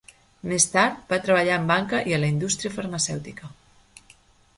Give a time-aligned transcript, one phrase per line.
[0.51, 3.51] Més tard va treballar en banca i a la indústria farmacèutica.